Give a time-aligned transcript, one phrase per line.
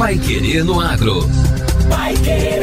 [0.00, 1.28] Pai Querer no Agro.
[1.90, 2.62] Pai Querer.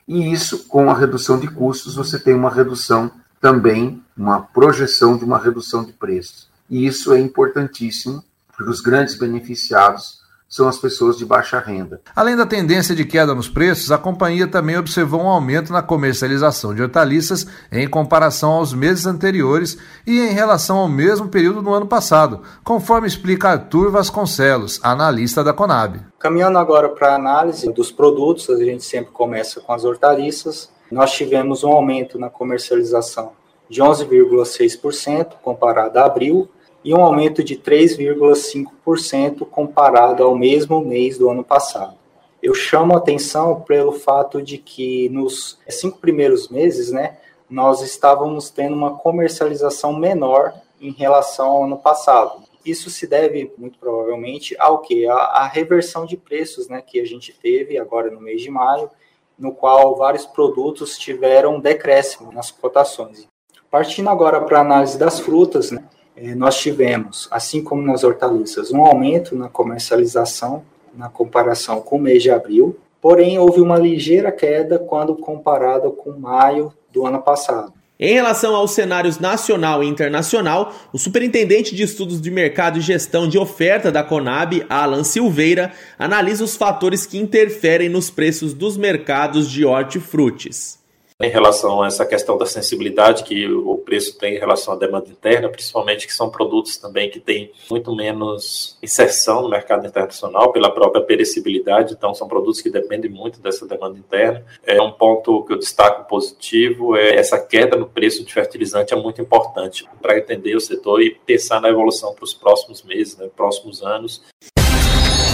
[0.06, 3.10] E isso, com a redução de custos, você tem uma redução
[3.40, 6.48] também, uma projeção de uma redução de preços.
[6.68, 10.19] E isso é importantíssimo, porque os grandes beneficiados
[10.50, 12.00] são as pessoas de baixa renda.
[12.14, 16.74] Além da tendência de queda nos preços, a companhia também observou um aumento na comercialização
[16.74, 21.86] de hortaliças em comparação aos meses anteriores e em relação ao mesmo período do ano
[21.86, 26.00] passado, conforme explica Arthur Vasconcelos, analista da Conab.
[26.18, 30.68] Caminhando agora para a análise dos produtos, a gente sempre começa com as hortaliças.
[30.90, 33.32] Nós tivemos um aumento na comercialização
[33.68, 36.50] de 11,6% comparado a abril
[36.84, 41.98] e um aumento de 3,5% comparado ao mesmo mês do ano passado.
[42.42, 47.18] Eu chamo a atenção pelo fato de que nos cinco primeiros meses, né,
[47.50, 52.42] nós estávamos tendo uma comercialização menor em relação ao ano passado.
[52.64, 57.04] Isso se deve muito provavelmente ao que a, a reversão de preços, né, que a
[57.04, 58.90] gente teve agora no mês de maio,
[59.38, 63.26] no qual vários produtos tiveram decréscimo nas cotações.
[63.70, 65.84] Partindo agora para a análise das frutas, né,
[66.16, 72.00] é, nós tivemos, assim como nas hortaliças, um aumento na comercialização na comparação com o
[72.00, 77.72] mês de abril, porém houve uma ligeira queda quando comparado com maio do ano passado.
[77.98, 83.28] Em relação aos cenários nacional e internacional, o superintendente de estudos de mercado e gestão
[83.28, 89.50] de oferta da Conab, Alan Silveira, analisa os fatores que interferem nos preços dos mercados
[89.50, 90.79] de hortifrutis
[91.20, 95.08] em relação a essa questão da sensibilidade que o preço tem em relação à demanda
[95.10, 100.70] interna, principalmente que são produtos também que têm muito menos inserção no mercado internacional pela
[100.70, 104.44] própria perecibilidade, então são produtos que dependem muito dessa demanda interna.
[104.66, 108.96] É um ponto que eu destaco positivo é essa queda no preço de fertilizante é
[108.96, 113.28] muito importante para entender o setor e pensar na evolução para os próximos meses, né,
[113.36, 114.22] próximos anos.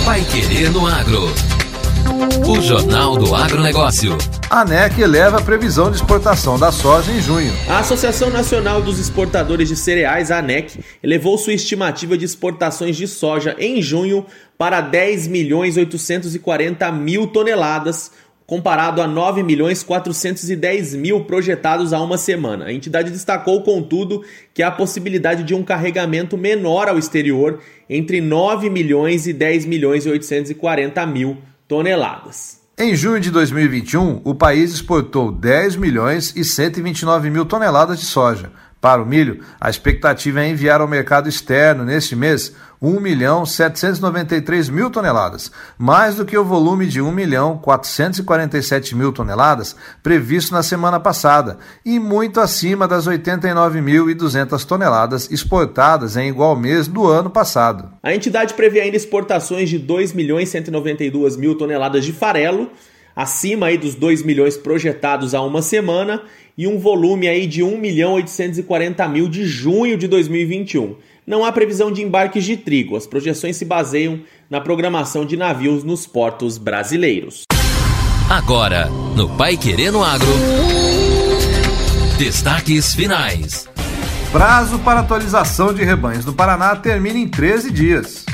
[0.04, 1.55] Vai querer no agro.
[2.48, 4.16] O Jornal do Agronegócio.
[4.48, 7.52] A ANEC eleva a previsão de exportação da soja em junho.
[7.68, 13.08] A Associação Nacional dos Exportadores de Cereais, a ANEC, elevou sua estimativa de exportações de
[13.08, 14.24] soja em junho
[14.56, 18.12] para 10 milhões 840 mil toneladas,
[18.46, 22.66] comparado a 9 milhões 410 mil projetados há uma semana.
[22.66, 24.22] A entidade destacou, contudo,
[24.54, 27.58] que há a possibilidade de um carregamento menor ao exterior
[27.90, 31.36] entre 9 milhões e 10 milhões e 840 mil
[31.68, 32.60] toneladas.
[32.78, 38.52] Em junho de 2021, o país exportou 10 milhões e 129 mil toneladas de soja.
[38.80, 44.68] Para o milho, a expectativa é enviar ao mercado externo neste mês 1 milhão 793
[44.68, 50.62] mil toneladas, mais do que o volume de 1 milhão 447 mil toneladas previsto na
[50.62, 57.90] semana passada e muito acima das 89.200 toneladas exportadas em igual mês do ano passado.
[58.02, 62.70] A entidade prevê ainda exportações de 2 milhões 192 mil toneladas de farelo,
[63.16, 66.22] acima aí dos 2 milhões projetados há uma semana,
[66.56, 70.94] e um volume aí de 1 milhão 840 mil de junho de 2021
[71.26, 72.96] não há previsão de embarques de trigo.
[72.96, 77.42] As projeções se baseiam na programação de navios nos portos brasileiros.
[78.30, 78.86] Agora,
[79.16, 80.28] no Pai Querendo Agro.
[82.16, 83.68] Destaques finais.
[84.30, 88.24] Prazo para atualização de rebanhos do Paraná termina em 13 dias.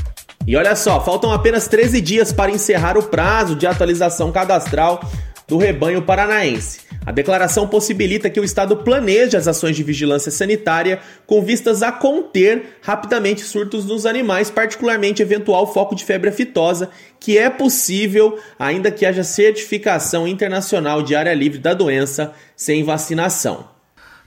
[0.45, 5.01] E olha só, faltam apenas 13 dias para encerrar o prazo de atualização cadastral
[5.47, 6.81] do rebanho paranaense.
[7.05, 11.93] A declaração possibilita que o Estado planeje as ações de vigilância sanitária com vistas a
[11.93, 16.91] conter rapidamente surtos nos animais, particularmente eventual foco de febre aftosa,
[17.21, 23.82] que é possível ainda que haja certificação internacional de área livre da doença sem vacinação.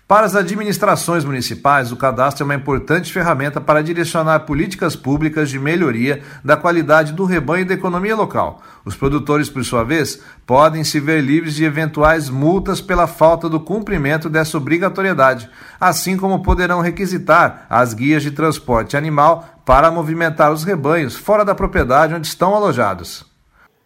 [0.07, 5.57] Para as administrações municipais, o cadastro é uma importante ferramenta para direcionar políticas públicas de
[5.57, 8.61] melhoria da qualidade do rebanho e da economia local.
[8.85, 13.59] Os produtores, por sua vez, podem se ver livres de eventuais multas pela falta do
[13.59, 15.49] cumprimento dessa obrigatoriedade,
[15.81, 21.55] assim como poderão requisitar as guias de transporte animal para movimentar os rebanhos fora da
[21.55, 23.25] propriedade onde estão alojados.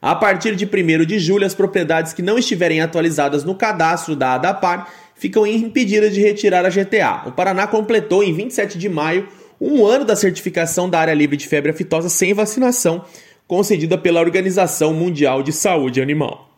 [0.01, 4.35] A partir de 1 de julho, as propriedades que não estiverem atualizadas no cadastro da
[4.35, 7.23] ADAPAR ficam impedidas de retirar a GTA.
[7.27, 9.27] O Paraná completou em 27 de maio
[9.59, 13.03] um ano da certificação da área livre de febre aftosa sem vacinação,
[13.45, 16.48] concedida pela Organização Mundial de Saúde Animal.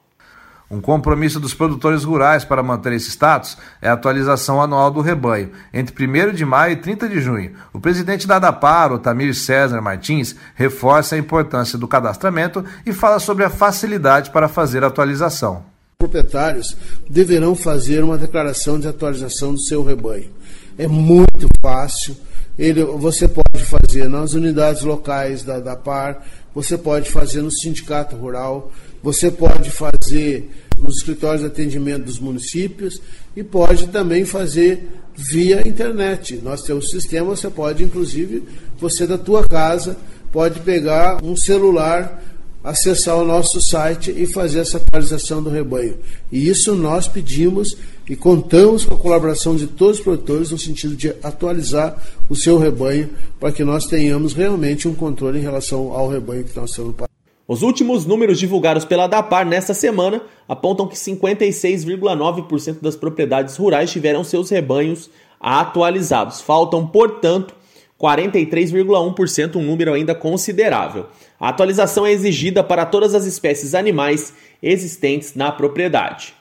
[0.72, 5.52] Um compromisso dos produtores rurais para manter esse status é a atualização anual do rebanho,
[5.74, 7.52] entre 1 de maio e 30 de junho.
[7.74, 13.44] O presidente da ADAPAR, Otamir César Martins, reforça a importância do cadastramento e fala sobre
[13.44, 15.70] a facilidade para fazer a atualização
[16.02, 16.76] proprietários
[17.08, 20.32] deverão fazer uma declaração de atualização do seu rebanho.
[20.78, 22.18] É muito fácil.
[22.58, 26.24] Ele, você pode fazer nas unidades locais da, da PAR,
[26.54, 28.72] você pode fazer no sindicato rural,
[29.02, 33.02] você pode fazer nos escritórios de atendimento dos municípios
[33.36, 36.40] e pode também fazer via internet.
[36.44, 38.44] Nós temos sistema, você pode, inclusive,
[38.80, 39.98] você da tua casa,
[40.32, 42.22] pode pegar um celular
[42.64, 45.96] acessar o nosso site e fazer essa atualização do rebanho.
[46.32, 47.76] E isso nós pedimos
[48.08, 52.58] e contamos com a colaboração de todos os produtores no sentido de atualizar o seu
[52.58, 53.10] rebanho
[53.40, 57.11] para que nós tenhamos realmente um controle em relação ao rebanho que nós temos.
[57.52, 64.24] Os últimos números divulgados pela DAPAR nesta semana apontam que 56,9% das propriedades rurais tiveram
[64.24, 66.40] seus rebanhos atualizados.
[66.40, 67.54] Faltam, portanto,
[68.00, 71.08] 43,1%, um número ainda considerável.
[71.38, 74.34] A atualização é exigida para todas as espécies animais
[74.64, 76.34] existentes na propriedade.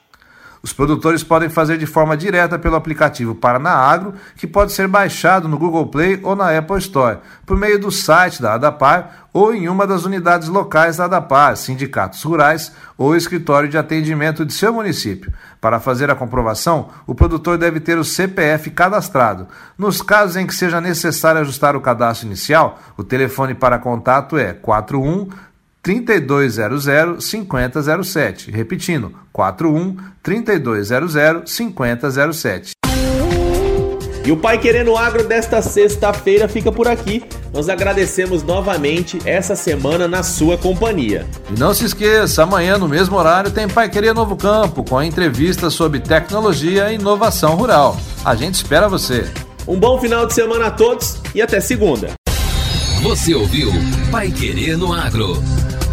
[0.62, 5.48] Os produtores podem fazer de forma direta pelo aplicativo Paraná Agro, que pode ser baixado
[5.48, 9.68] no Google Play ou na Apple Store, por meio do site da ADAPAR ou em
[9.68, 15.32] uma das unidades locais da ADAPAR, sindicatos rurais ou escritório de atendimento de seu município.
[15.60, 19.48] Para fazer a comprovação, o produtor deve ter o CPF cadastrado.
[19.78, 24.52] Nos casos em que seja necessário ajustar o cadastro inicial, o telefone para contato é
[24.52, 25.28] 41
[25.82, 28.50] 3200 5007.
[28.50, 32.72] Repetindo, 41 3200 5007.
[34.24, 37.24] E o Pai Querendo Agro desta sexta-feira fica por aqui.
[37.54, 41.26] Nós agradecemos novamente essa semana na sua companhia.
[41.50, 45.06] E não se esqueça, amanhã no mesmo horário tem Pai Querer Novo Campo, com a
[45.06, 47.96] entrevista sobre tecnologia e inovação rural.
[48.22, 49.24] A gente espera você.
[49.66, 52.12] Um bom final de semana a todos e até segunda.
[53.02, 53.72] Você ouviu
[54.10, 55.42] Pai Querer no Agro.